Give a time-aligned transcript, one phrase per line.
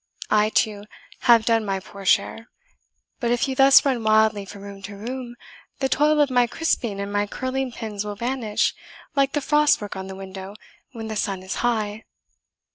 [0.31, 0.85] I, too,
[1.29, 2.49] have done my poor share.
[3.19, 5.35] But if you thus run wildly from room to room,
[5.77, 8.73] the toil of my crisping and my curling pins will vanish
[9.15, 10.55] like the frost work on the window
[10.91, 12.05] when the sun is high."